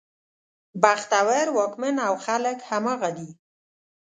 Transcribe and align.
بختور 0.83 1.45
واکمن 1.57 1.95
او 2.07 2.13
خلک 2.25 2.57
همغه 2.71 3.09
دي. 3.17 3.29